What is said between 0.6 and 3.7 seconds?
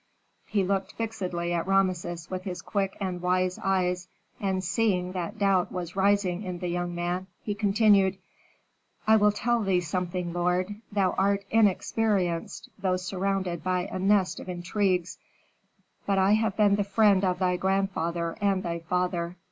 looked fixedly at Rameses with his quick and wise